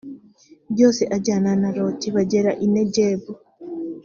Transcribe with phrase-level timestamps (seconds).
[0.73, 3.31] byose ajyana na loti bagera i negebu